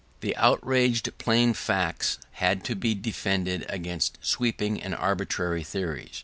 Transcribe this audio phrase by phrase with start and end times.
[0.21, 6.19] The outraged plain facts had to be defended against sweeping and arbitrary theories.